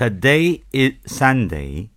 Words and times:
Today 0.00 0.62
is 0.72 0.94
Sunday. 1.04 1.90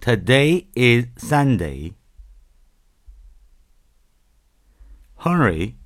Today 0.00 0.68
is 0.74 1.08
Sunday. 1.18 1.92
Henry, 5.18 5.76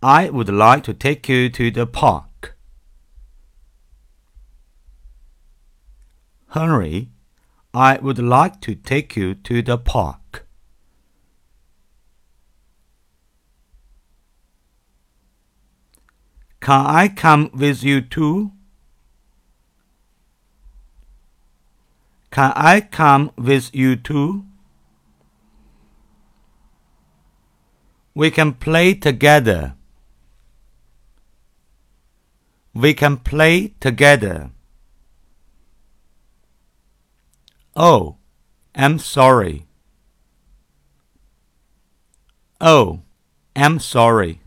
I 0.00 0.30
would 0.30 0.48
like 0.48 0.84
to 0.84 0.94
take 0.94 1.28
you 1.28 1.48
to 1.48 1.72
the 1.72 1.88
park. 1.88 2.56
Henry, 6.50 7.08
I 7.74 7.98
would 8.00 8.20
like 8.20 8.60
to 8.60 8.76
take 8.76 9.16
you 9.16 9.34
to 9.34 9.60
the 9.60 9.76
park. 9.76 10.46
Can 16.60 16.86
I 16.86 17.08
come 17.08 17.50
with 17.54 17.82
you 17.82 18.02
too? 18.02 18.52
Can 22.30 22.52
I 22.54 22.80
come 22.80 23.32
with 23.36 23.74
you 23.74 23.96
too? 23.96 24.44
We 28.14 28.30
can 28.30 28.52
play 28.52 28.94
together. 28.94 29.74
We 32.74 32.94
can 32.94 33.16
play 33.16 33.74
together. 33.80 34.50
Oh, 37.74 38.16
I'm 38.74 38.98
sorry. 38.98 39.66
Oh, 42.60 43.00
I'm 43.56 43.78
sorry. 43.78 44.39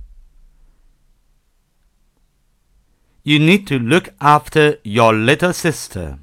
You 3.25 3.39
need 3.39 3.67
to 3.67 3.79
look 3.79 4.09
after 4.19 4.79
your 4.83 5.13
little 5.13 5.53
sister. 5.53 6.19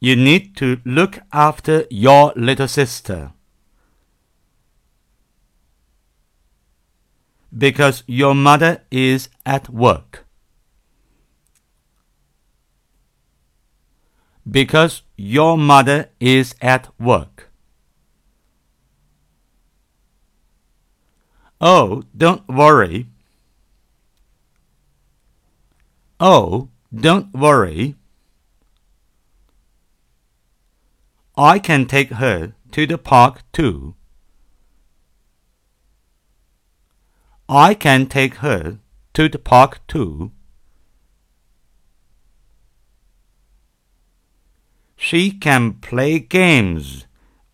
You 0.00 0.16
need 0.16 0.56
to 0.56 0.80
look 0.84 1.20
after 1.32 1.84
your 1.88 2.32
little 2.34 2.66
sister. 2.66 3.32
Because 7.56 8.02
your 8.08 8.34
mother 8.34 8.82
is 8.90 9.28
at 9.46 9.68
work. 9.68 10.24
Because 14.50 15.02
your 15.16 15.56
mother 15.56 16.10
is 16.18 16.56
at 16.60 16.88
work. 16.98 17.47
Oh, 21.60 22.04
don't 22.16 22.46
worry. 22.48 23.06
Oh, 26.20 26.68
don't 26.94 27.32
worry. 27.34 27.96
I 31.36 31.58
can 31.58 31.86
take 31.86 32.10
her 32.10 32.54
to 32.72 32.86
the 32.86 32.98
park 32.98 33.42
too. 33.52 33.94
I 37.48 37.74
can 37.74 38.06
take 38.06 38.36
her 38.36 38.78
to 39.14 39.28
the 39.28 39.38
park 39.38 39.86
too. 39.86 40.32
She 44.96 45.30
can 45.30 45.74
play 45.74 46.18
games 46.18 47.06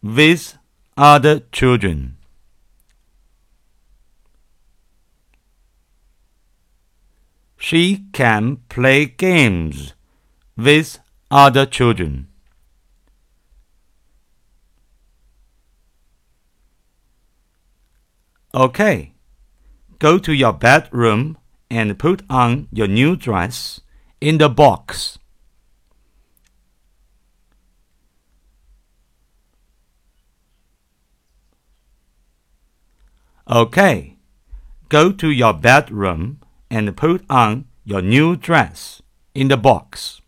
with 0.02 0.58
other 0.96 1.40
children. 1.52 2.16
She 7.64 8.04
can 8.12 8.58
play 8.68 9.06
games 9.06 9.94
with 10.54 10.98
other 11.30 11.64
children. 11.64 12.28
Okay, 18.54 19.14
go 19.98 20.18
to 20.18 20.34
your 20.34 20.52
bedroom 20.52 21.38
and 21.70 21.98
put 21.98 22.22
on 22.28 22.68
your 22.70 22.86
new 22.86 23.16
dress 23.16 23.80
in 24.20 24.36
the 24.36 24.50
box. 24.50 25.18
Okay, 33.48 34.18
go 34.90 35.10
to 35.12 35.30
your 35.30 35.54
bedroom 35.54 36.43
and 36.74 36.96
put 36.96 37.24
on 37.30 37.66
your 37.84 38.02
new 38.02 38.34
dress 38.34 39.00
in 39.32 39.46
the 39.46 39.56
box. 39.56 40.20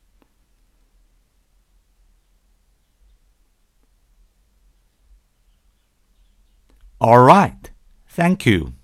All 7.00 7.18
right. 7.18 7.70
Thank 8.08 8.46
you. 8.46 8.74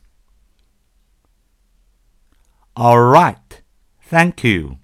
All 2.75 3.01
right. 3.01 3.63
Thank 4.01 4.43
you. 4.43 4.79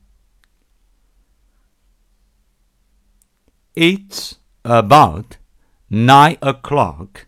It's 3.74 4.36
about 4.64 5.36
nine 5.90 6.38
o'clock. 6.42 7.27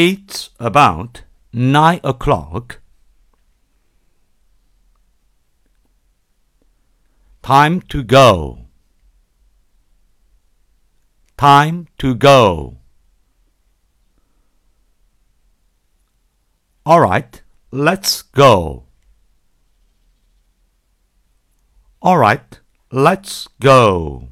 It's 0.00 0.50
about 0.60 1.24
nine 1.52 1.98
o'clock. 2.04 2.80
Time 7.42 7.80
to 7.88 8.04
go. 8.04 8.68
Time 11.36 11.88
to 11.98 12.14
go. 12.14 12.78
All 16.86 17.00
right, 17.00 17.42
let's 17.72 18.22
go. 18.22 18.84
All 22.00 22.18
right, 22.18 22.60
let's 22.92 23.48
go. 23.60 24.27